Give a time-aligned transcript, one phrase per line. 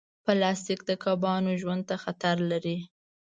[0.23, 2.77] پلاستيک د کبانو ژوند ته خطر لري.